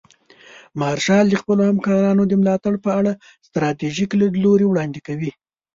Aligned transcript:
مارشال 0.81 1.25
د 1.29 1.35
خپلو 1.41 1.61
همکارانو 1.69 2.23
د 2.27 2.33
ملاتړ 2.41 2.73
په 2.85 2.89
اړه 2.99 3.11
ستراتیژیک 3.47 4.09
لیدلوري 4.21 4.65
وړاندې 4.67 4.99
کوي. 5.07 5.31